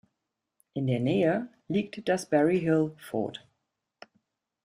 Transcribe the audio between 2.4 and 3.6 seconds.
Hill Fort.